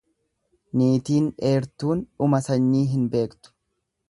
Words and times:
Niitiin 0.81 1.27
dheertuun 1.43 2.01
dhuma 2.09 2.43
sanyii 2.49 2.85
hin 2.97 3.09
beektu. 3.17 3.59